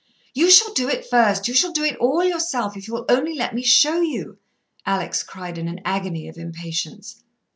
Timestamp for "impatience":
6.39-7.23